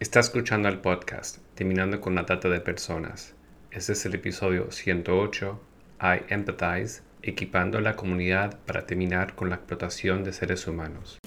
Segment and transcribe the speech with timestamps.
[0.00, 3.34] Está escuchando el podcast Terminando con la Trata de Personas.
[3.72, 5.60] Este es el episodio 108,
[6.00, 11.18] I Empathize, equipando a la comunidad para terminar con la explotación de seres humanos.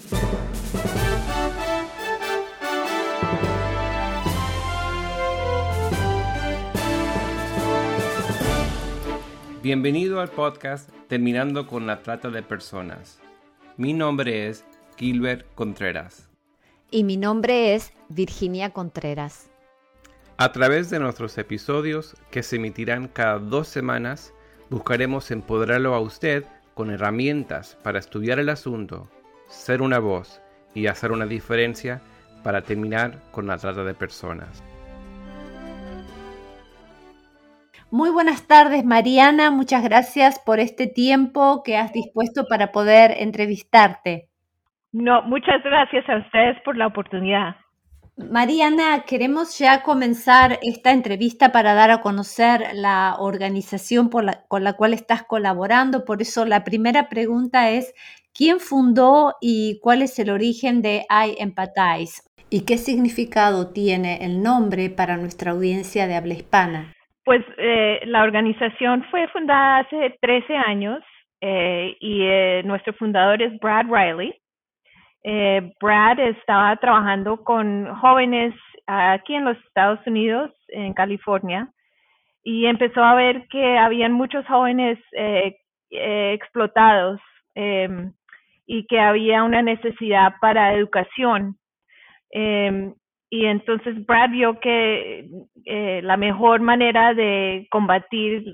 [9.62, 13.20] Bienvenido al podcast Terminando con la Trata de Personas.
[13.76, 14.64] Mi nombre es
[14.96, 16.31] Gilbert Contreras.
[16.94, 19.50] Y mi nombre es Virginia Contreras.
[20.36, 24.34] A través de nuestros episodios, que se emitirán cada dos semanas,
[24.68, 26.44] buscaremos empoderarlo a usted
[26.74, 29.08] con herramientas para estudiar el asunto,
[29.48, 30.42] ser una voz
[30.74, 32.02] y hacer una diferencia
[32.44, 34.62] para terminar con la trata de personas.
[37.90, 39.50] Muy buenas tardes, Mariana.
[39.50, 44.31] Muchas gracias por este tiempo que has dispuesto para poder entrevistarte.
[44.92, 47.56] No, muchas gracias a ustedes por la oportunidad.
[48.16, 54.92] Mariana, queremos ya comenzar esta entrevista para dar a conocer la organización con la cual
[54.92, 56.04] estás colaborando.
[56.04, 57.94] Por eso la primera pregunta es,
[58.34, 62.22] ¿quién fundó y cuál es el origen de I Empathize?
[62.50, 66.92] ¿Y qué significado tiene el nombre para nuestra audiencia de habla hispana?
[67.24, 71.02] Pues eh, la organización fue fundada hace 13 años
[71.40, 74.34] eh, y eh, nuestro fundador es Brad Riley.
[75.24, 78.54] Eh, Brad estaba trabajando con jóvenes
[78.86, 81.68] aquí en los Estados Unidos, en California,
[82.42, 85.56] y empezó a ver que habían muchos jóvenes eh,
[85.90, 87.20] eh, explotados
[87.54, 88.12] em,
[88.66, 91.56] y que había una necesidad para educación.
[92.30, 92.94] Em,
[93.30, 95.26] y entonces Brad vio que
[96.02, 98.44] la mejor manera de combatir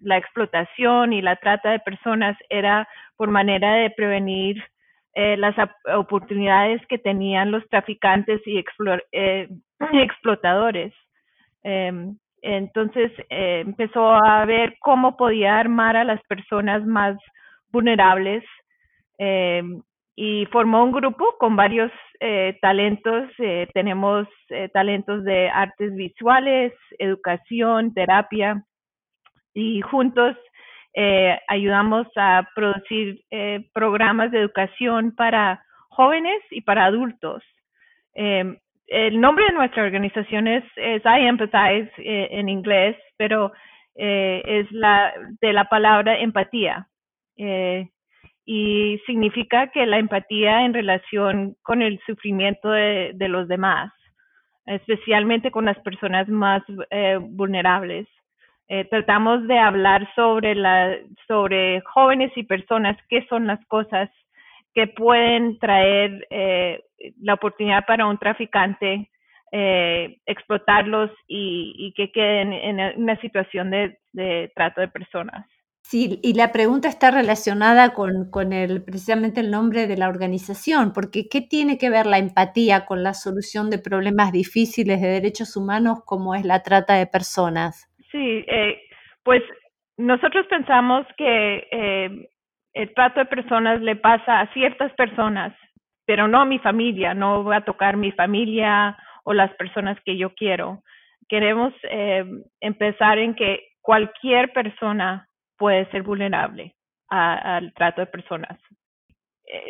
[0.00, 4.60] la explotación y la trata de personas era por manera de prevenir
[5.14, 5.54] eh, las
[5.94, 8.64] oportunidades que tenían los traficantes y
[9.12, 9.48] eh,
[9.92, 10.94] explotadores.
[11.62, 17.16] Em, entonces eh, empezó a ver cómo podía armar a las personas más
[17.70, 18.42] vulnerables
[19.18, 19.82] em,
[20.16, 21.92] y formó un grupo con varios
[22.60, 23.28] talentos.
[23.74, 24.28] tenemos
[24.72, 28.64] talentos de artes visuales, educación, terapia
[29.54, 30.36] y juntos
[30.94, 37.42] eh, ayudamos a producir eh, programas de educación para jóvenes y para adultos.
[38.14, 43.52] Eh, el nombre de nuestra organización es, I Empathize eh, en inglés, pero
[43.94, 46.86] eh, es la de la palabra empatía
[48.44, 53.92] y significa que la empatía en relación con el sufrimiento de, de los demás,
[54.66, 56.62] especialmente con las personas más
[57.20, 58.06] vulnerables.
[58.74, 60.96] Eh, tratamos de hablar sobre, la,
[61.28, 64.08] sobre jóvenes y personas, qué son las cosas
[64.72, 66.82] que pueden traer eh,
[67.20, 69.10] la oportunidad para un traficante
[69.52, 75.46] eh, explotarlos y, que queden en una situación de, trato de personas.
[75.82, 80.94] Sí, y la pregunta está relacionada con, con el, precisamente el nombre de la organización,
[80.94, 85.58] porque ¿qué tiene que ver la empatía con la solución de problemas difíciles de derechos
[85.58, 87.91] humanos como es la trata de personas?
[88.12, 88.82] Sí, eh,
[89.24, 89.42] pues
[89.96, 92.28] nosotros pensamos que eh,
[92.74, 95.54] el trato de personas le pasa a ciertas personas,
[96.04, 100.18] pero no a mi familia, no va a tocar mi familia o las personas que
[100.18, 100.82] yo quiero.
[101.28, 102.24] Queremos eh,
[102.60, 106.74] empezar en que cualquier persona puede ser vulnerable
[107.08, 108.58] al trato de personas.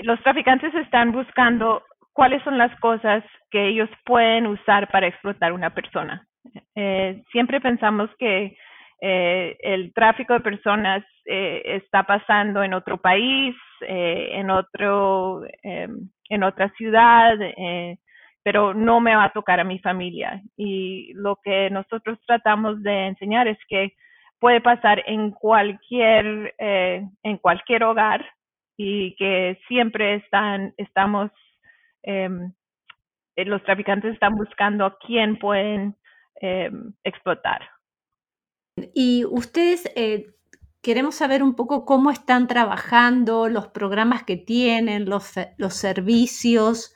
[0.03, 1.83] los traficantes están buscando
[2.13, 6.27] cuáles son las cosas que ellos pueden usar para explotar una persona.
[6.75, 8.57] Eh, siempre pensamos que
[9.01, 16.09] eh, el tráfico de personas eh, está pasando en otro país, eh, en otro, em,
[16.29, 17.99] en otra ciudad, eh,
[18.45, 20.41] pero no me va a tocar a mi familia.
[20.57, 23.93] Y lo que nosotros tratamos de enseñar es que
[24.41, 28.25] puede pasar en cualquier, eh, en cualquier hogar
[28.77, 31.31] y que siempre están, estamos,
[32.03, 32.53] em,
[33.37, 35.97] los traficantes están buscando a quién pueden
[36.41, 36.71] eh,
[37.05, 37.61] explotar.
[38.95, 40.27] Y ustedes, eh,
[40.83, 46.95] queremos saber un poco cómo están trabajando, los programas que tienen, los, los servicios.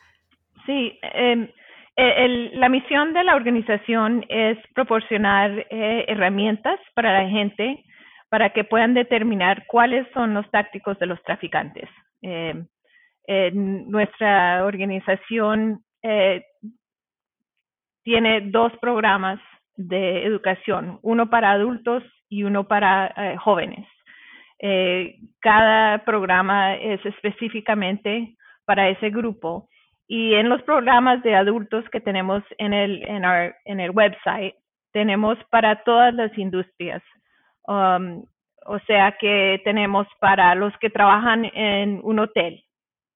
[0.65, 1.49] Sí, em,
[1.97, 7.85] eh, la misión de la organización es proporcionar herramientas para la gente
[8.29, 11.88] para que puedan determinar cuáles son los tácticos de los traficantes.
[12.21, 12.67] Em,
[13.88, 15.85] nuestra organización
[18.06, 19.41] tiene dos programas
[19.75, 23.85] de educación, uno para adultos y uno para eh, jóvenes.
[24.61, 29.69] Eh, cada programa es específicamente para ese grupo
[30.06, 34.55] Y en los programas de adultos que tenemos en el, en our, en el website,
[34.93, 37.02] tenemos para todas las industrias.
[37.67, 38.25] Um,
[38.67, 42.62] o sea que tenemos para los que trabajan en un hotel,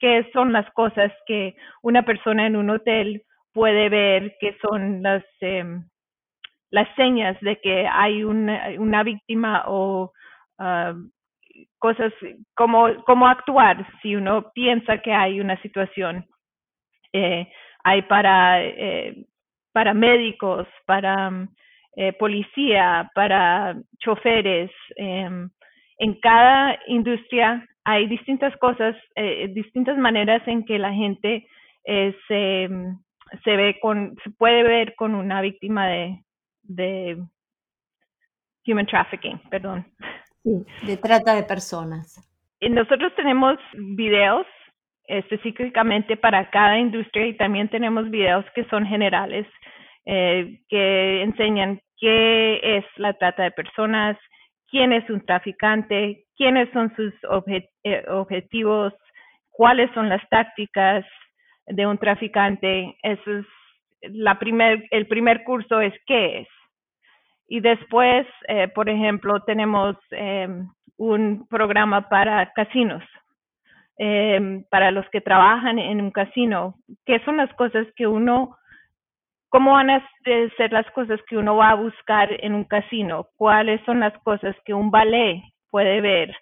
[0.01, 5.25] qué son las cosas que una persona en un hotel puede ver, qué son las,
[5.41, 5.85] em,
[6.71, 10.13] las señas de que hay una, víctima o
[10.59, 11.11] um,
[11.79, 12.13] cosas,
[12.55, 16.27] como cómo actuar si uno piensa que hay una situación.
[17.13, 17.51] Eh,
[17.83, 19.27] hay para, eh,
[19.73, 21.49] para médicos, para
[21.97, 24.71] eh, policía, para choferes.
[24.97, 25.51] Em,
[25.99, 31.47] en cada industria hay distintas cosas, eh, distintas maneras en que la gente
[31.85, 32.69] eh, se,
[33.45, 36.25] se ve con, se puede ver con una víctima de,
[36.63, 37.23] de
[38.67, 39.87] human trafficking, perdón.
[40.43, 42.27] Sí, de trata de personas.
[42.61, 44.47] Nosotros tenemos videos
[45.05, 49.47] específicamente para cada industria y también tenemos videos que son generales
[50.07, 54.17] eh, que enseñan qué es la trata de personas,
[54.71, 57.13] quién es un traficante, quiénes son sus
[57.85, 58.95] eh, objetivos,
[59.51, 61.05] cuáles son las tácticas
[61.67, 62.97] de un traficante.
[63.03, 63.47] Eso es
[64.03, 66.49] la primer, el primer curso es qué es.
[67.49, 73.03] Y después, eh, por ejemplo, tenemos em, un programa para casinos,
[73.99, 76.75] em, para los que trabajan en un casino,
[77.05, 78.57] qué son las cosas que uno
[79.51, 83.27] ¿Cómo van a ser las cosas que uno va a buscar en un casino?
[83.35, 85.43] ¿Cuáles son las cosas que un ballet
[85.73, 86.33] puede ver?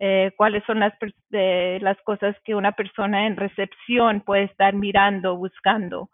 [0.00, 0.92] Eh, ¿Cuáles son las,
[1.30, 6.10] las cosas que una persona en recepción puede estar mirando, buscando?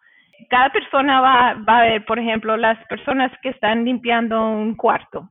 [0.48, 5.28] Cada persona va, va a ver, por ejemplo, las personas que están limpiando un cuarto.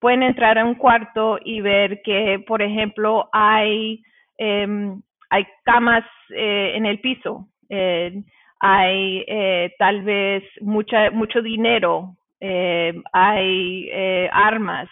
[0.00, 4.02] Pueden entrar a un cuarto y ver que, por ejemplo, hay,
[4.38, 7.48] em, hay camas eh, en el piso.
[7.70, 8.22] Eh,
[8.60, 14.88] hay eh, tal vez mucha, mucho dinero, eh, hay eh, armas,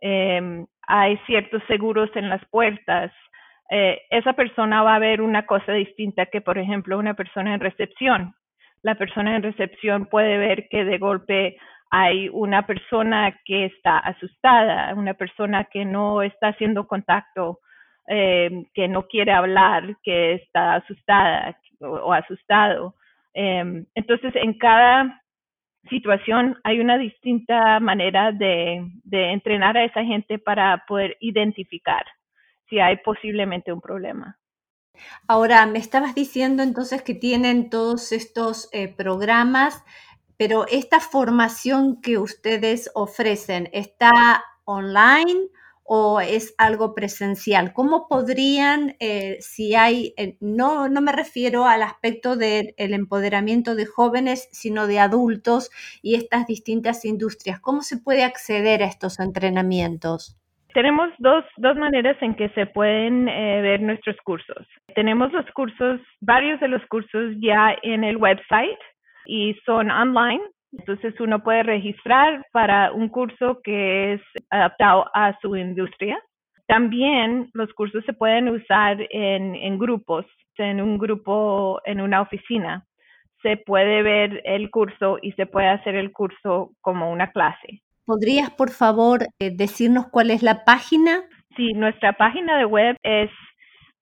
[0.00, 3.12] em, hay ciertos seguros en las puertas.
[4.10, 8.34] esa persona va a ver una cosa distinta que, por ejemplo, una persona en recepción.
[8.82, 11.56] La persona en recepción puede ver que de golpe
[11.90, 17.60] hay una persona que está asustada, una persona que no está haciendo contacto,
[18.06, 22.94] que no quiere hablar, que está asustada o asustado.
[23.32, 25.22] Em, entonces, en cada
[25.88, 32.04] situación hay una distinta manera de, entrenar a esa gente para poder identificar
[32.68, 34.38] si hay posiblemente un problema.
[35.26, 39.84] Ahora, me estabas diciendo entonces que tienen todos estos eh, programas,
[40.36, 44.10] pero esta formación que ustedes ofrecen, ¿está
[44.64, 45.48] online
[45.84, 47.72] o es algo presencial?
[47.72, 53.86] ¿Cómo podrían, eh, si hay, eh, no, no me refiero al aspecto del empoderamiento de
[53.86, 55.70] jóvenes, sino de adultos
[56.02, 60.38] y estas distintas industrias, ¿cómo se puede acceder a estos entrenamientos?
[60.74, 64.66] Tenemos dos, dos maneras en que se pueden eh, ver nuestros cursos.
[64.96, 68.78] Tenemos los cursos, varios de los cursos ya en el website
[69.26, 70.42] y son online,
[70.78, 76.18] entonces uno puede registrar para un curso que es adaptado a su industria.
[76.66, 80.24] También los cursos se pueden usar en, grupos,
[80.56, 82.84] en un grupo, en una oficina.
[83.42, 87.82] Se puede ver el curso y se puede hacer el curso como una clase.
[88.06, 91.22] ¿Podrías, por favor, eh, decirnos cuál es la página?
[91.56, 93.30] Sí, nuestra página de web es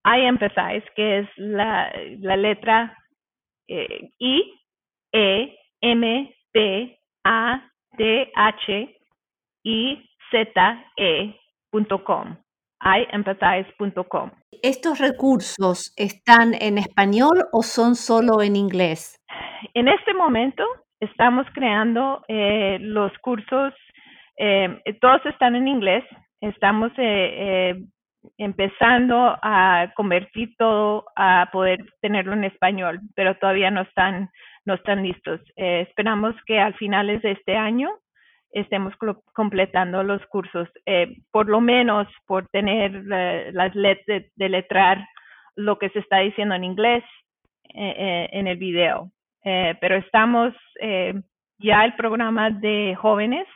[0.04, 1.92] I Empathize, que es la,
[2.36, 2.96] letra
[3.68, 4.42] eh, I,
[5.12, 8.98] E, M, P A D H
[9.64, 12.36] I Z E.com
[12.82, 14.30] iempathize.com.
[14.62, 19.20] ¿Estos recursos están en español o son solo en inglés?
[19.74, 20.64] En este momento
[21.00, 23.72] estamos creando eh, los cursos,
[24.36, 26.04] eh, todos están en inglés,
[26.40, 27.74] estamos eh,
[28.38, 34.30] empezando a convertir todo a poder tenerlo en español, pero todavía no están
[34.64, 35.40] no están listos.
[35.56, 37.90] Eh, esperamos que al finales de este año
[38.50, 38.94] estemos
[39.32, 45.06] completando los cursos, eh, por lo menos por tener las letras de, letrar
[45.56, 47.04] lo que se está diciendo en inglés
[47.74, 49.10] eh, en el video.
[49.42, 50.54] pero estamos,
[51.58, 53.46] ya el programa de jóvenes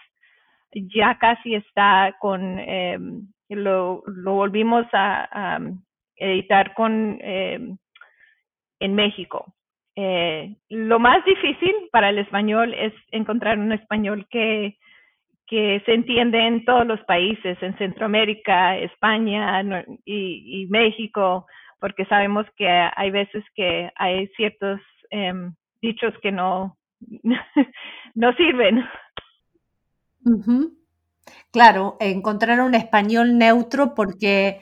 [0.72, 2.56] ya casi está con,
[3.50, 5.60] lo, lo volvimos a, a
[6.16, 9.54] editar con en México.
[9.98, 14.76] Eh, lo más difícil para el español es encontrar un español que,
[15.48, 19.62] se entiende en todos los países, en Centroamérica, España
[20.04, 21.46] y, México,
[21.80, 26.76] porque sabemos que hay veces que hay ciertos em, dichos que no,
[28.14, 28.84] no sirven.
[31.52, 34.60] Claro, encontrar un español neutro porque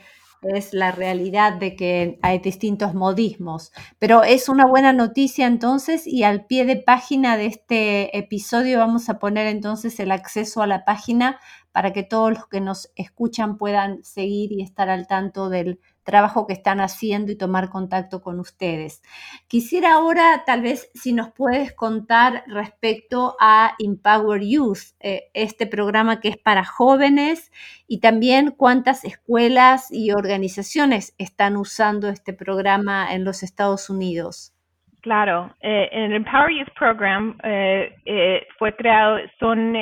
[0.49, 3.73] es la realidad de que hay distintos modismos.
[3.99, 9.09] Pero es una buena noticia entonces y al pie de página de este episodio vamos
[9.09, 11.39] a poner entonces el acceso a la página
[11.73, 16.47] para que todos los que nos escuchan puedan seguir y estar al tanto del trabajo
[16.47, 19.03] que están haciendo y tomar contacto con ustedes.
[19.49, 26.21] Quisiera ahora, tal vez, si nos puedes contar respecto a Empower Youth, eh, este programa
[26.21, 27.51] que es para jóvenes
[27.89, 34.53] y también cuántas escuelas y organizaciones están usando este programa en los Estados Unidos.
[35.01, 39.75] Claro, eh, el Empower Youth Program eh, fue creado, son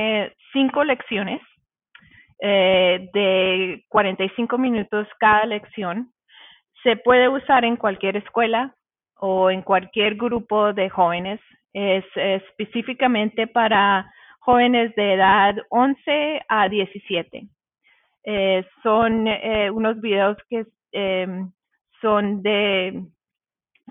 [0.53, 1.41] cinco lecciones
[2.45, 6.13] eh, de 45 minutos cada lección.
[6.83, 8.75] Se puede usar en cualquier escuela
[9.15, 11.39] o en cualquier grupo de jóvenes.
[11.73, 17.47] Es, específicamente para jóvenes de edad 11 a 17.
[18.25, 20.67] Eh, son eh, unos videos que
[22.01, 23.05] son de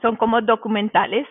[0.02, 1.26] son como documentales.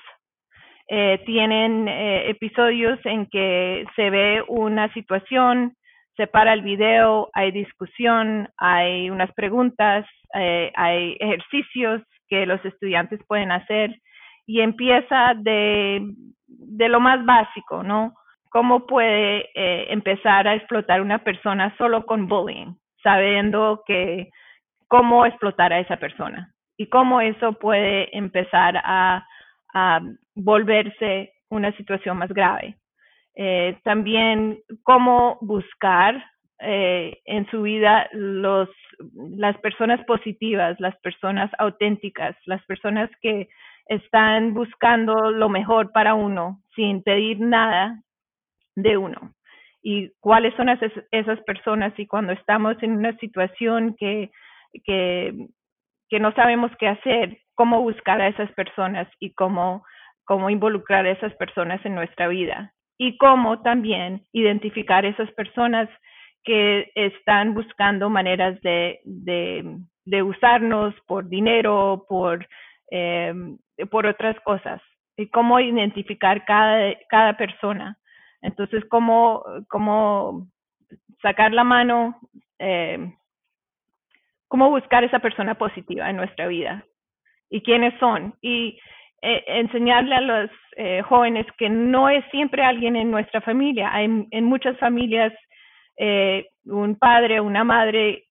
[1.26, 5.76] tienen episodios en que se ve una situación,
[6.20, 13.20] se para el video, hay discusión, hay unas preguntas, eh, hay ejercicios que los estudiantes
[13.26, 13.96] pueden hacer
[14.46, 16.02] y empieza de,
[16.46, 18.12] de lo más básico, ¿no?
[18.50, 24.28] ¿Cómo puede eh, empezar a explotar una persona solo con bullying, sabiendo que
[24.86, 29.26] cómo explotar a esa persona y cómo eso puede empezar a,
[29.72, 30.00] a
[30.34, 32.76] volverse una situación más grave?
[33.42, 36.22] Eh, también cómo buscar
[36.58, 38.68] eh, en su vida los,
[39.14, 43.48] las personas positivas, las personas auténticas, las personas que
[43.86, 48.02] están buscando lo mejor para uno sin pedir nada
[48.76, 49.32] de uno.
[49.82, 54.30] Y cuáles son esas, esas personas y cuando estamos en una situación que,
[54.84, 55.46] que,
[56.10, 59.82] que no sabemos qué hacer, cómo buscar a esas personas y cómo,
[60.26, 65.88] cómo involucrar a esas personas en nuestra vida y cómo también identificar esas personas
[66.44, 72.46] que están buscando maneras de, de, usarnos por dinero, por,
[72.90, 73.32] eh,
[73.90, 74.82] por otras cosas,
[75.16, 77.96] y cómo identificar cada, cada persona.
[78.42, 80.48] Entonces, cómo, cómo
[81.22, 82.20] sacar la mano,
[82.58, 83.14] eh,
[84.46, 86.84] cómo buscar esa persona positiva en nuestra vida
[87.48, 88.34] y quiénes son.
[88.42, 88.78] Y
[89.22, 93.90] eh, enseñarle a los eh, jóvenes que no es siempre alguien en nuestra familia.
[93.92, 95.30] Hay, en muchas familias,
[95.98, 98.24] eh, un padre, una madre,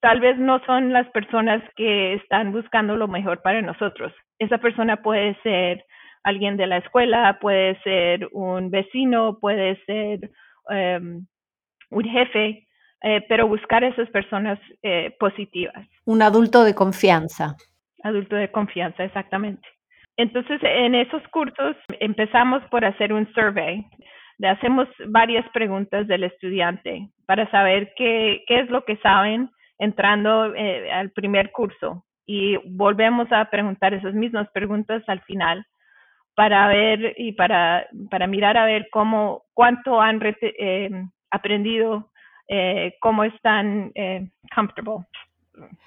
[0.00, 4.12] tal vez no son las personas que están buscando lo mejor para nosotros.
[4.40, 5.84] Esa persona puede ser
[6.24, 10.30] alguien de la escuela, puede ser un vecino, puede ser
[10.68, 11.24] em,
[11.90, 12.66] un jefe,
[13.28, 14.60] pero buscar esas personas
[15.18, 15.86] positivas.
[16.04, 17.56] Un adulto de confianza.
[18.04, 19.66] Adulto de confianza, exactamente.
[20.16, 23.84] Entonces, en esos cursos empezamos por hacer un survey.
[24.38, 30.54] Le hacemos varias preguntas del estudiante para saber qué, qué es lo que saben entrando
[30.54, 35.66] eh, al primer curso y volvemos a preguntar esas mismas preguntas al final
[36.34, 40.90] para ver y para, para mirar a ver cómo, cuánto han eh,
[41.30, 42.10] aprendido,
[42.48, 43.92] eh, cómo están
[44.54, 45.06] comfortable.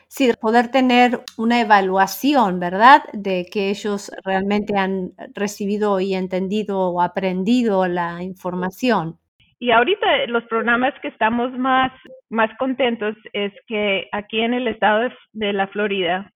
[0.08, 3.04] Sí, poder tener una evaluación, ¿verdad?
[3.14, 9.18] De que ellos realmente han recibido y entendido o aprendido la información.
[9.60, 11.92] Y ahorita los programas que estamos más,
[12.30, 16.32] más contentos es que aquí en el estado de, la Florida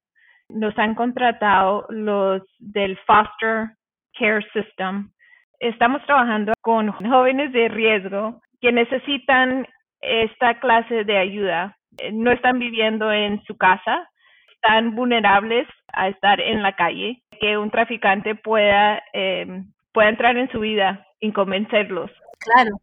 [0.48, 3.72] nos han contratado los del Foster
[4.18, 5.12] Care System.
[5.60, 9.68] Estamos trabajando con jóvenes de riesgo que necesitan
[10.02, 11.79] esta clase de ayuda
[12.14, 14.10] no están viviendo en su casa,
[14.54, 19.64] están vulnerables a estar en la calle, que un traficante pueda, eh,
[19.94, 22.12] pueda entrar en su vida y convencerlos.
[22.40, 22.76] Claro.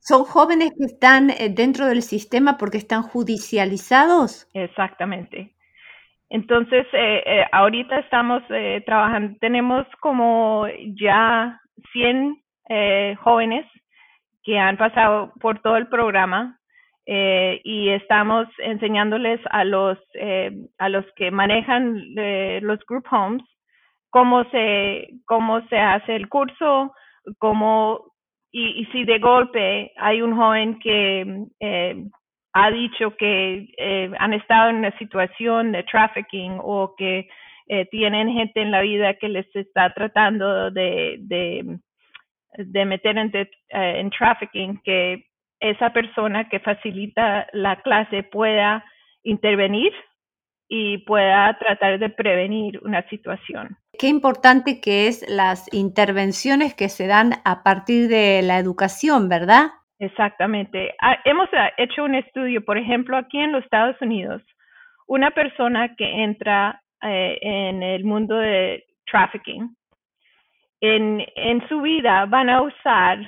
[0.00, 4.48] ¿Son jóvenes que están eh, dentro del sistema porque están judicializados?
[4.54, 5.54] Exactamente.
[6.30, 6.86] Entonces,
[7.52, 8.42] ahorita estamos
[8.86, 10.66] trabajando, tenemos como
[10.98, 11.60] ya
[11.92, 12.42] 100
[13.18, 13.66] jóvenes
[14.42, 16.58] que han pasado por todo el programa
[17.06, 23.42] eh, y estamos enseñándoles a los eh, a los que manejan eh, los group homes
[24.10, 26.92] cómo se cómo se hace el curso
[27.38, 28.12] cómo
[28.54, 31.48] y, si de golpe hay un joven que
[32.52, 37.28] ha dicho que eh, han estado en una situación de trafficking o que
[37.68, 43.48] eh, tienen gente en la vida que les está tratando de, de, meter en, eh,
[43.70, 45.24] en trafficking, que
[45.62, 48.84] esa persona que facilita la clase pueda
[49.22, 49.92] intervenir
[50.68, 53.76] y pueda tratar de prevenir una situación.
[53.98, 59.70] Qué importante que es las intervenciones que se dan a partir de la educación, ¿verdad?
[60.00, 60.94] Exactamente.
[61.00, 64.42] Ah, hemos ah, hecho un estudio, por ejemplo, aquí en los Estados Unidos,
[65.06, 69.76] una persona que entra eh, en el mundo de trafficking,
[70.80, 73.18] en, en su vida van a usar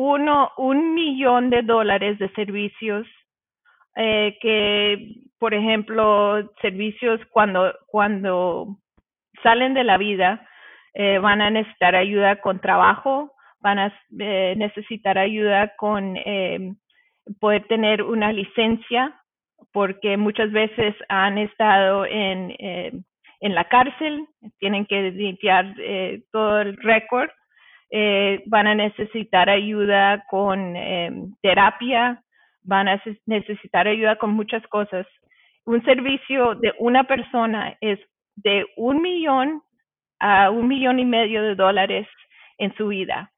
[0.00, 3.04] uno, un millón de dólares de servicios
[3.96, 8.76] eh, que, por ejemplo, servicios cuando, cuando
[9.42, 10.46] salen de la vida,
[10.94, 16.74] eh, van a necesitar ayuda con trabajo, van a eh, necesitar ayuda con eh,
[17.40, 19.20] poder tener una licencia,
[19.72, 22.92] porque muchas veces han estado en, eh,
[23.40, 24.28] en la cárcel,
[24.60, 25.74] tienen que limpiar
[26.30, 27.30] todo el récord,
[27.90, 30.74] van a necesitar ayuda con
[31.42, 32.22] terapia,
[32.62, 35.06] van a necesitar ayuda con muchas cosas.
[35.64, 37.98] Un servicio de una persona es
[38.36, 39.62] de un millón
[40.20, 42.06] a un millón y medio de dólares
[42.58, 43.30] en su vida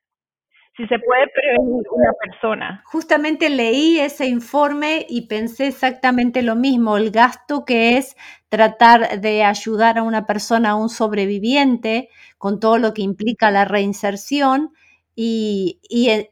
[0.81, 2.83] si se puede prevenir una persona.
[2.87, 8.17] Justamente leí ese informe y pensé exactamente lo mismo, el gasto que es
[8.49, 12.09] tratar de ayudar a una persona, a un sobreviviente,
[12.39, 14.71] con todo lo que implica la reinserción.
[15.15, 15.81] Y,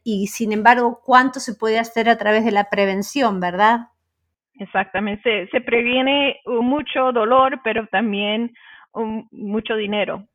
[0.02, 3.88] y, sin embargo, cuánto se puede hacer a través de la prevención, ¿verdad?
[4.54, 8.54] Exactamente, se, previene mucho dolor, pero también
[9.30, 10.26] mucho dinero.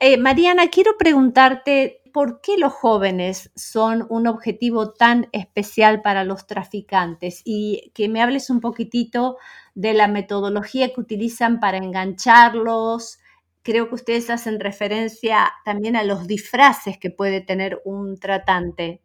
[0.00, 6.46] Eh, Mariana, quiero preguntarte, ¿por qué los jóvenes son un objetivo tan especial para los
[6.46, 7.42] traficantes?
[7.44, 9.36] Y que me hables un poquitito
[9.74, 13.22] de la metodología que utilizan para engancharlos.
[13.62, 19.02] Creo que ustedes hacen referencia también a los disfraces que puede tener un tratante.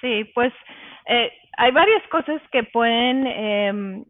[0.00, 0.52] Sí, pues
[1.06, 4.04] eh, hay varias cosas que pueden em,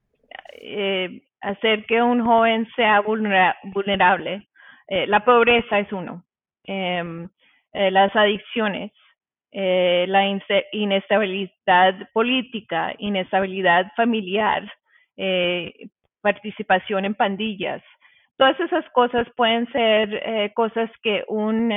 [0.62, 4.48] eh, hacer que un joven sea vulnerable.
[4.88, 6.24] Eh, la pobreza es uno,
[6.64, 7.28] em,
[7.76, 8.90] eh, las adicciones,
[9.52, 10.22] eh, la
[10.72, 14.72] inestabilidad política, inestabilidad familiar,
[16.22, 17.82] participación en pandillas.
[18.38, 21.70] Todas esas cosas pueden ser cosas que un,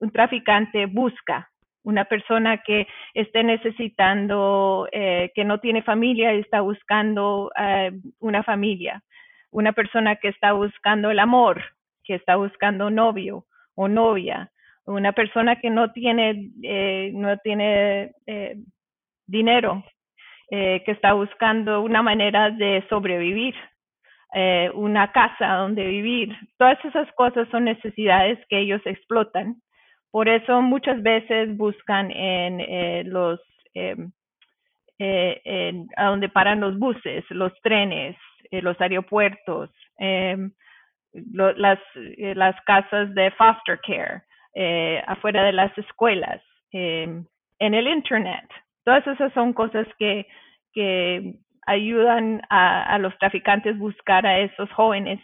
[0.00, 1.50] un, traficante busca.
[1.82, 7.50] Una persona que esté necesitando, que no tiene familia y está buscando
[8.20, 9.02] una familia.
[9.50, 11.62] Una persona que está buscando el amor,
[12.02, 14.50] que está buscando novio o novia,
[14.86, 18.56] una persona que no tiene, eh, no tiene eh,
[19.26, 19.82] dinero,
[20.50, 23.54] eh, que está buscando una manera de sobrevivir,
[24.74, 26.36] una casa donde vivir.
[26.58, 29.62] Todas esas cosas son necesidades que ellos explotan.
[30.10, 33.40] Por eso muchas veces buscan en los,
[33.74, 34.12] en,
[35.96, 38.16] a donde paran los buses, los trenes,
[38.50, 40.50] los aeropuertos, em,
[41.32, 44.22] las, eh, las casas de foster care,
[44.54, 47.24] eh, afuera de las escuelas, em,
[47.58, 48.48] en el Internet.
[48.84, 50.26] Todas esas son cosas que,
[50.72, 51.34] que
[51.66, 55.20] ayudan a, a, los traficantes buscar a esos jóvenes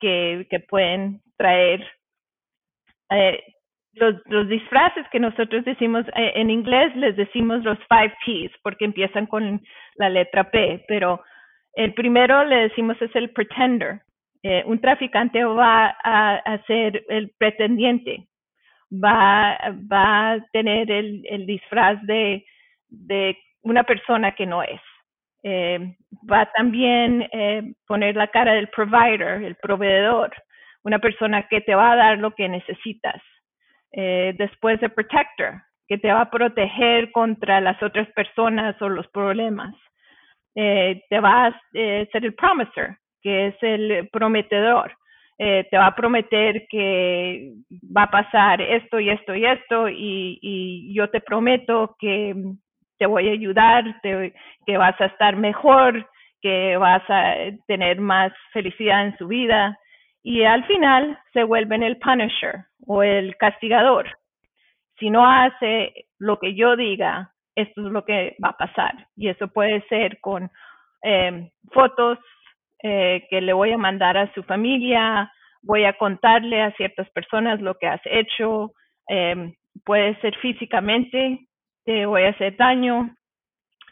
[0.00, 1.86] que, que pueden traer
[3.10, 3.42] eh,
[3.94, 8.84] los, los, disfraces que nosotros decimos, eh, en inglés les decimos los five P's porque
[8.84, 9.60] empiezan con
[9.96, 11.22] la letra P, pero
[11.74, 14.00] el primero le decimos es el pretender,
[14.42, 18.26] eh, un traficante va a, ser el pretendiente,
[18.92, 19.58] va,
[19.90, 22.44] va a tener el, el disfraz de,
[22.88, 24.80] de, una persona que no es.
[25.44, 25.96] Eh,
[26.30, 30.32] va también eh, poner la cara del provider, el proveedor,
[30.84, 33.20] una persona que te va a dar lo que necesitas.
[33.92, 39.06] Eh, después de protector, que te va a proteger contra las otras personas o los
[39.08, 39.74] problemas.
[40.54, 44.92] te va a ser el promiser, que es el prometedor.
[45.38, 47.52] Eh, te va a prometer que
[47.96, 52.34] va a pasar esto y esto y esto y, yo te prometo que
[52.98, 56.06] te voy a ayudar, que vas a estar mejor,
[56.42, 57.34] que vas a
[57.66, 59.78] tener más felicidad en su vida
[60.22, 64.08] y al final se vuelven el punisher o el castigador.
[64.98, 69.28] Si no hace lo que yo diga, esto es lo que va a pasar y
[69.28, 70.50] eso puede ser con
[71.02, 72.18] eh, fotos
[72.82, 77.60] eh, que le voy a mandar a su familia, voy a contarle a ciertas personas
[77.60, 78.72] lo que has hecho,
[79.08, 81.46] eh, puede ser físicamente,
[81.84, 83.14] te voy a hacer daño,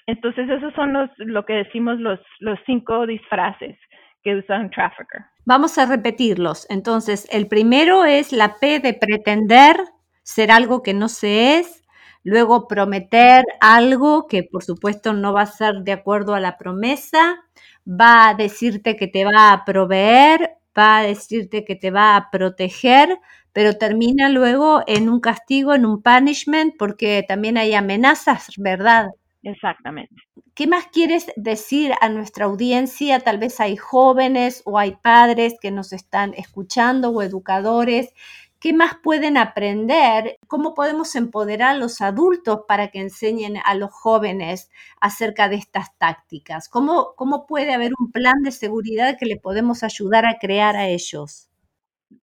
[0.07, 3.76] Entonces esos son los, lo que decimos los, los cinco disfraces
[4.22, 5.22] que usa un trafficker.
[5.44, 6.66] Vamos a repetirlos.
[6.68, 9.76] Entonces, el primero es la P de pretender
[10.22, 11.83] ser algo que no se es,
[12.22, 17.42] luego prometer algo que por supuesto no va a ser de acuerdo a la promesa,
[17.90, 22.31] va a decirte que te va a proveer, va a decirte que te va a
[22.31, 23.18] proteger,
[23.53, 29.09] pero termina luego en un castigo, en un punishment, porque también hay amenazas, ¿verdad?
[29.42, 30.14] Exactamente.
[30.55, 33.20] ¿Qué más quieres decir a nuestra audiencia?
[33.20, 38.12] Tal vez hay jóvenes o hay padres que nos están escuchando o educadores.
[38.60, 40.36] ¿Qué más pueden aprender?
[40.46, 44.70] ¿Cómo podemos empoderar a los adultos para que enseñen a los jóvenes
[45.00, 46.68] acerca de estas tácticas?
[46.68, 50.88] ¿Cómo, cómo puede haber un plan de seguridad que le podemos ayudar a crear a
[50.88, 51.48] ellos?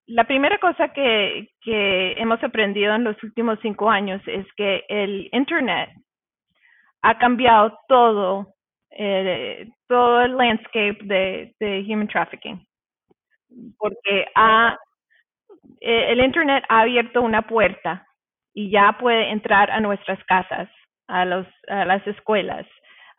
[0.05, 5.29] La primera cosa que, que hemos aprendido en los últimos cinco años es que el
[5.31, 5.89] Internet
[7.01, 8.53] ha cambiado todo,
[8.91, 12.63] eh, todo el landscape de, de human trafficking.
[13.79, 14.77] Porque ha,
[15.81, 18.07] eh, el Internet ha abierto una puerta
[18.53, 20.67] y ya puede entrar a nuestras casas,
[21.07, 22.65] a, los, a las escuelas,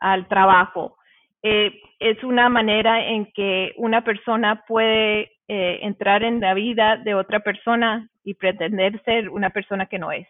[0.00, 0.96] al trabajo.
[1.44, 7.14] Eh, es una manera en que una persona puede eh, entrar en la vida de
[7.14, 10.26] otra persona y pretender ser una persona que no es.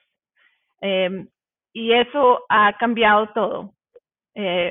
[0.83, 1.27] Eh,
[1.73, 3.73] y eso ha cambiado todo.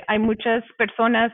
[0.07, 1.33] Hay muchas personas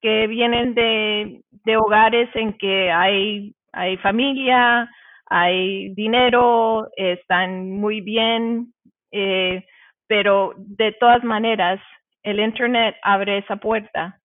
[0.00, 3.54] que vienen de, hogares en que hay
[4.02, 4.88] familia,
[5.32, 8.74] hay dinero, están muy bien,
[9.10, 9.64] eh,
[10.06, 11.80] pero de todas maneras
[12.22, 14.18] el Internet abre esa puerta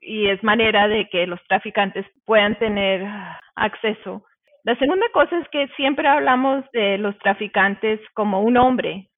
[0.00, 3.06] y es manera de que los traficantes puedan tener
[3.54, 4.24] acceso.
[4.64, 9.08] La segunda cosa es que siempre hablamos de los traficantes como un hombre,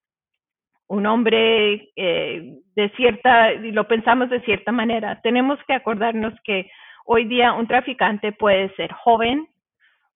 [0.86, 5.18] un hombre eh, de cierta, y lo pensamos de cierta manera.
[5.22, 6.70] Tenemos que acordarnos que
[7.06, 9.48] hoy día un traficante puede ser joven,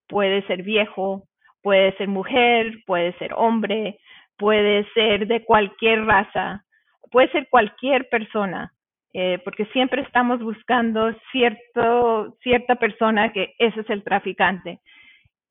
[0.08, 1.24] puede ser viejo,
[1.62, 3.98] puede ser mujer, puede ser hombre,
[4.38, 6.64] puede ser de cualquier raza,
[7.10, 8.72] puede ser cualquier persona,
[9.12, 14.80] eh, porque siempre estamos buscando cierto, cierta persona que ese es el traficante.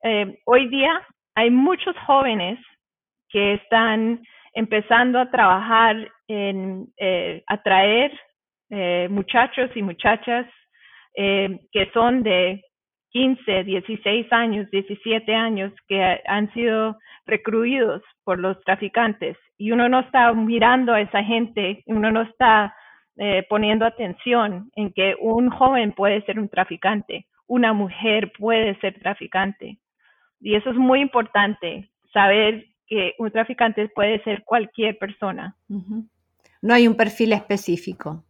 [0.02, 1.02] Eh, hoy día
[1.34, 2.58] hay muchos jóvenes
[3.28, 4.22] que están
[4.54, 5.96] empezando a trabajar
[6.28, 8.12] en eh, atraer
[9.10, 10.44] muchachos y muchachas
[11.14, 12.64] que son de
[13.10, 19.36] 15, 16 años, 17 años, que han sido recluidos por los traficantes.
[19.58, 22.74] Y uno no está mirando a esa gente, uno no está
[23.16, 28.98] eh, poniendo atención en que un joven puede ser un traficante, una mujer puede ser
[29.00, 29.78] traficante.
[30.40, 35.56] Y eso es muy importante, saber que un traficante puede ser cualquier persona.
[36.62, 38.24] No hay un perfil específico.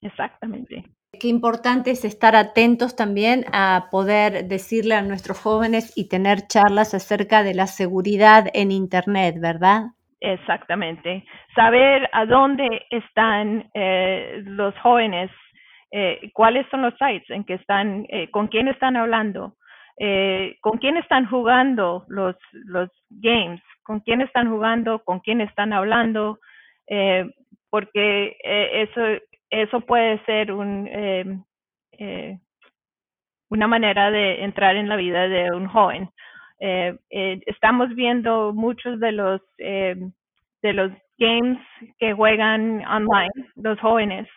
[0.00, 0.84] Exactamente.
[1.20, 6.94] Qué importante es estar atentos también a poder decirle a nuestros jóvenes y tener charlas
[6.94, 9.82] acerca de la seguridad en Internet, ¿verdad?
[10.20, 11.24] Exactamente.
[11.54, 15.30] Saber a dónde están eh, los jóvenes,
[15.90, 19.56] eh, cuáles son los sites en que están, eh, con quién están hablando,
[19.98, 25.74] eh, con quién están jugando los, los games, con quién están jugando, con quién están
[25.74, 26.38] hablando,
[26.88, 27.30] eh,
[27.68, 29.00] porque eso,
[29.52, 30.88] eso puede ser un,
[31.92, 32.38] eh,
[33.50, 36.10] una manera de entrar en la vida de un joven.
[36.58, 41.58] estamos viendo muchos de los, de los games
[41.98, 44.28] que juegan online, los jóvenes,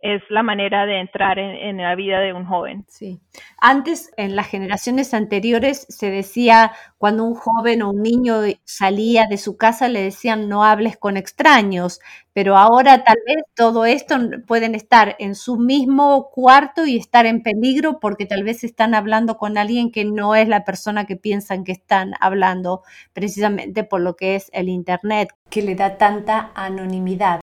[0.00, 2.84] es la manera de entrar en, la vida de un joven.
[2.88, 3.20] Sí.
[3.60, 9.38] Antes, en las generaciones anteriores, se decía cuando un joven o un niño salía de
[9.38, 12.00] su casa, le decían no hables con extraños,
[12.32, 17.42] pero ahora tal vez todo esto pueden estar en su mismo cuarto y estar en
[17.42, 21.64] peligro porque tal vez están hablando con alguien que no es la persona que piensan
[21.64, 22.82] que están hablando,
[23.12, 27.40] precisamente por lo que es el Internet, que le da tanta anonimidad.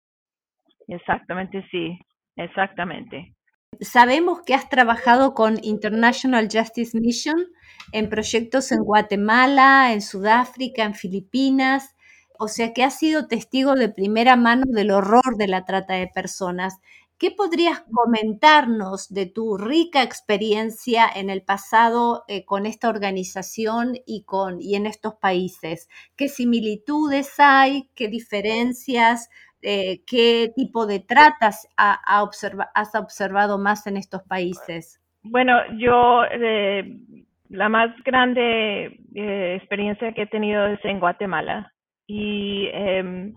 [0.88, 2.00] Exactamente, sí.
[2.36, 3.34] Exactamente.
[3.82, 7.46] Sabemos que has trabajado con International Justice Mission
[7.92, 11.96] en proyectos en Guatemala, en Sudáfrica, en Filipinas,
[12.40, 16.08] o sea que has sido testigo de primera mano del horror de la trata de
[16.08, 16.76] personas.
[17.18, 24.24] ¿Qué podrías comentarnos de tu rica experiencia en el pasado eh, con esta organización y,
[24.24, 25.88] con, y en estos países?
[26.18, 27.90] ¿Qué similitudes hay?
[27.96, 29.30] ¿Qué diferencias?
[29.68, 32.00] Eh, qué tipo de tratas ha,
[32.76, 35.02] has observado más en estos países?
[35.24, 36.98] Bueno, yo eh,
[37.50, 41.74] la más grande eh, experiencia que he tenido es en Guatemala
[42.06, 43.34] y em,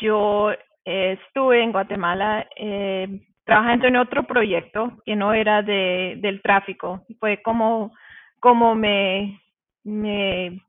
[0.00, 0.52] yo
[0.84, 3.08] estuve en Guatemala eh,
[3.42, 7.02] trabajando en otro proyecto que no era de, del tráfico.
[7.18, 7.92] Fue como,
[8.38, 9.40] como me,
[9.82, 10.60] me,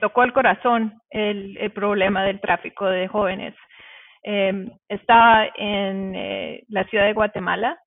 [0.00, 3.56] tocó el corazón el problema del tráfico de jóvenes.
[4.28, 7.78] Eh, estaba en eh, la ciudad de Guatemala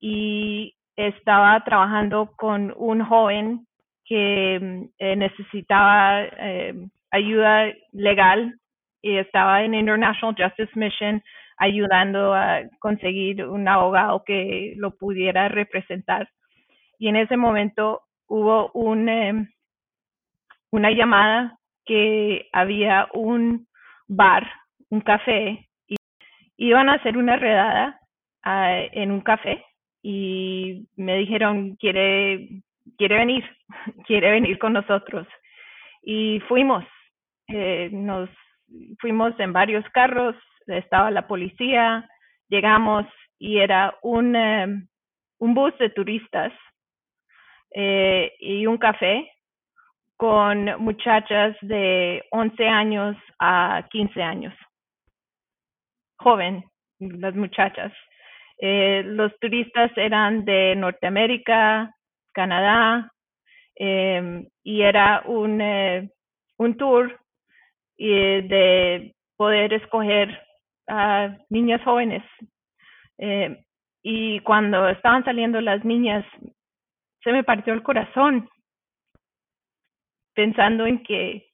[0.00, 3.68] y estaba trabajando con un joven
[4.04, 6.74] que eh, necesitaba eh,
[7.12, 8.58] ayuda legal
[9.00, 11.22] y estaba en International Justice Mission
[11.56, 16.28] ayudando a conseguir un abogado que lo pudiera representar.
[16.98, 19.48] Y en ese momento hubo un,
[20.72, 23.68] una llamada que había un
[24.08, 24.50] bar,
[24.90, 25.96] un café, y
[26.56, 27.98] iban a hacer una redada
[28.44, 29.64] en un café
[30.02, 32.48] y me dijeron, quiere,
[32.96, 33.44] quiere venir,
[34.06, 35.26] quiere venir con nosotros.
[36.02, 36.84] Y fuimos,
[37.48, 38.30] eh, nos
[38.98, 42.08] fuimos en varios carros, estaba la policía,
[42.48, 43.06] llegamos
[43.38, 44.66] y era un, eh,
[45.38, 46.52] un bus de turistas
[47.74, 49.30] eh, y un café
[50.16, 54.54] con muchachas de 11 años a 15 años.
[56.20, 56.64] Joven,
[56.98, 57.92] las muchachas.
[58.58, 61.94] Eh, los turistas eran de Norteamérica,
[62.32, 63.10] Canadá,
[63.74, 66.10] eh, y era un, eh,
[66.58, 67.18] un tour
[67.96, 70.38] eh, de poder escoger
[70.88, 72.22] a niñas jóvenes.
[73.18, 73.64] Eh,
[74.02, 76.24] y cuando estaban saliendo las niñas,
[77.22, 78.48] se me partió el corazón
[80.34, 81.50] pensando en que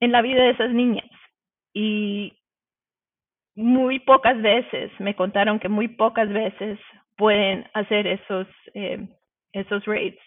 [0.00, 1.08] en la vida de esas niñas
[1.72, 2.35] y
[3.56, 6.78] muy pocas veces me contaron que muy pocas veces
[7.16, 9.08] pueden hacer esos eh,
[9.52, 10.20] esos raids.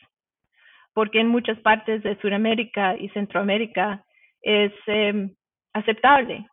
[0.94, 4.04] Porque en muchas partes de Sudamérica y Centroamérica
[4.42, 5.30] es eh,
[5.74, 6.48] aceptable.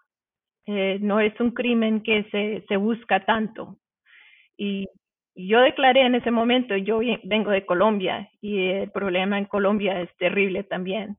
[0.67, 3.79] Eh, no es un crimen que se, se busca tanto.
[4.59, 4.87] Y
[5.35, 10.15] yo declaré en ese momento, yo vengo de Colombia y el problema en Colombia es
[10.17, 11.17] terrible también,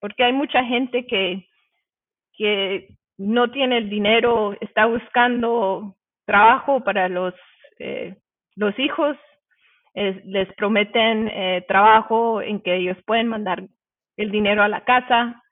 [0.00, 1.46] porque hay mucha gente que,
[2.34, 7.34] que no tiene el dinero, está buscando trabajo para los,
[7.78, 8.16] eh,
[8.56, 9.16] los hijos,
[9.94, 13.62] les prometen eh, trabajo en que ellos pueden mandar
[14.18, 15.42] el dinero a la casa,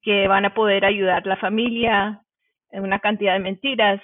[0.00, 2.22] que van a poder ayudar a la familia,
[2.70, 4.00] una cantidad de mentiras,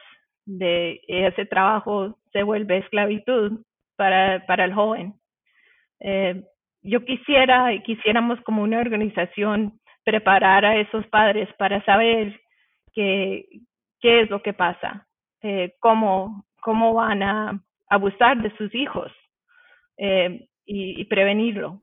[0.49, 3.61] de ese trabajo se vuelve esclavitud
[3.97, 5.15] para, para el joven.
[6.01, 6.43] Eh,
[6.83, 12.41] yo quisiera, quisiéramos como una organización preparar a esos padres para saber
[12.93, 13.47] qué,
[14.01, 15.07] qué es lo que pasa,
[15.43, 19.11] eh, cómo, cómo van a abusar de sus hijos
[19.97, 21.83] eh, y, y prevenirlo.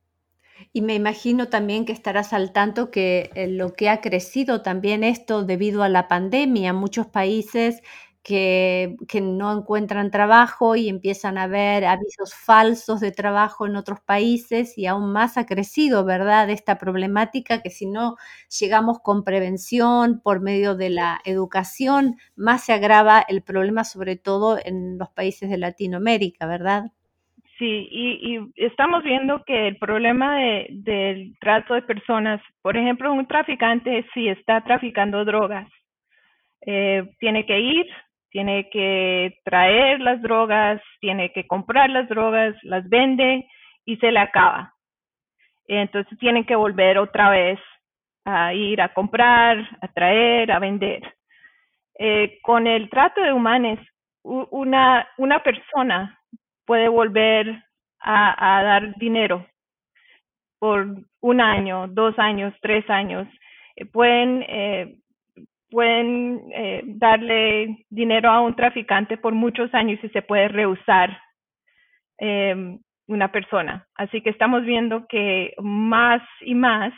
[0.71, 5.03] Y me imagino también que estarás al tanto que eh, lo que ha crecido también
[5.03, 7.81] esto debido a la pandemia, muchos países
[8.25, 14.77] que, no encuentran trabajo y empiezan a ver avisos falsos de trabajo en otros países
[14.77, 16.49] y aún más ha crecido, ¿verdad?
[16.49, 18.15] Esta problemática que si no
[18.59, 24.57] llegamos con prevención por medio de la educación, más se agrava el problema sobre todo
[24.63, 26.85] en los países de Latinoamérica, ¿verdad?
[27.59, 33.13] Sí, y, y, estamos viendo que el problema de, del trato de personas, por ejemplo,
[33.13, 35.69] un traficante si está traficando drogas,
[36.65, 37.85] eh, tiene que ir,
[38.35, 43.47] tiene que traer las drogas, tiene que comprar las drogas, las vende
[43.85, 44.73] y se le acaba.
[45.69, 47.57] Entonces tienen que volver otra vez
[48.25, 51.01] a ir a comprar, a traer, a vender.
[51.97, 53.79] Eh, con el trato de humanos,
[54.21, 56.19] una, una persona
[56.65, 57.63] puede volver
[58.01, 59.47] a, dar dinero
[60.59, 60.87] por
[61.21, 63.29] un año, dos años, tres años.
[63.77, 64.97] Eh, pueden eh,
[65.69, 71.17] pueden eh, darle dinero a un traficante por muchos años y se puede rehusar
[72.19, 73.87] eh, una persona.
[73.95, 76.93] Así que estamos viendo que más y más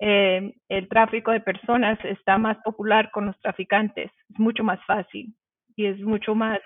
[0.00, 4.10] eh, el tráfico de personas está más popular con los traficantes.
[4.30, 5.34] Es mucho más fácil
[5.76, 6.60] y es mucho más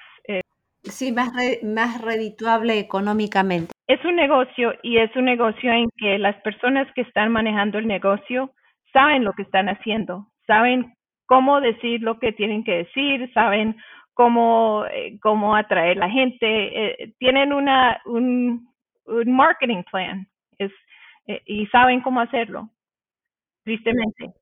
[0.85, 3.73] Sí, más, re, más redituable económicamente.
[3.87, 7.87] Es un negocio y es un negocio en que las personas que están manejando el
[7.87, 8.53] negocio
[8.93, 10.95] saben lo que están haciendo, saben
[11.29, 13.77] cómo decir lo que tienen que decir, saben
[14.15, 18.67] cómo, eh, cómo atraer la gente, eh, tienen una, un,
[19.27, 20.27] marketing plan
[20.59, 20.73] es,
[21.27, 22.71] eh, y saben cómo hacerlo,
[23.63, 24.33] tristemente.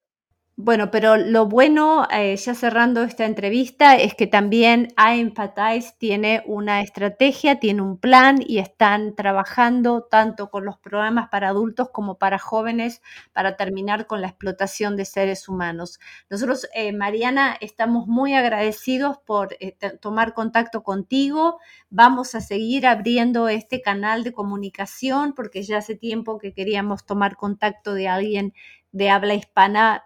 [0.58, 6.80] Bueno, pero lo bueno, eh, ya cerrando esta entrevista, es que también iEmpathize tiene una
[6.80, 12.38] estrategia, tiene un plan y están trabajando tanto con los programas para adultos como para
[12.38, 13.02] jóvenes
[13.34, 16.00] para terminar con la explotación de seres humanos.
[16.30, 21.58] Nosotros, eh, Mariana, estamos muy agradecidos por eh, tomar contacto contigo.
[21.90, 27.36] Vamos a seguir abriendo este canal de comunicación porque ya hace tiempo que queríamos tomar
[27.36, 28.54] contacto de alguien
[28.92, 30.04] de habla hispana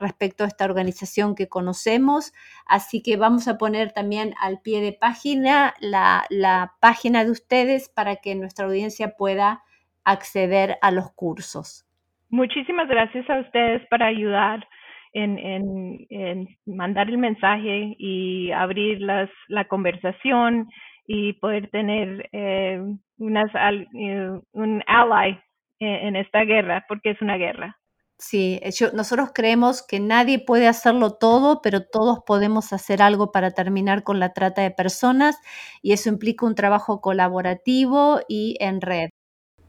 [0.00, 2.32] respecto a esta organización que conocemos.
[2.66, 8.16] Así que vamos a poner también al pie de página la, página de ustedes para
[8.16, 9.62] que nuestra audiencia pueda
[10.04, 11.86] acceder a los cursos.
[12.30, 14.66] Muchísimas gracias a ustedes para ayudar
[15.12, 20.68] en, mandar el mensaje y abrir las, la conversación
[21.06, 22.80] y poder tener eh,
[23.18, 23.50] unas,
[23.94, 25.38] eh, un ally
[25.80, 27.79] en esta guerra, porque es una guerra.
[28.20, 33.52] Sí, eh, nosotros creemos que nadie puede hacerlo todo, pero todos podemos hacer algo para
[33.52, 35.38] terminar con la trata de personas
[35.80, 39.08] y eso implica un trabajo colaborativo y en red.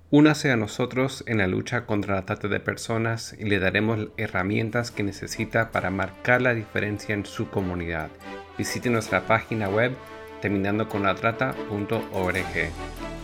[0.10, 4.92] Únase a nosotros en la lucha contra la trata de personas y le daremos herramientas
[4.92, 8.10] que necesita para marcar la diferencia en su comunidad.
[8.58, 9.96] Visite nuestra página web
[10.42, 12.72] terminandoconlatrata.org.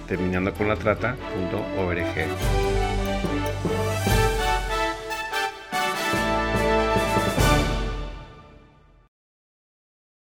[0.08, 2.67] Terminandoconlatrata.org.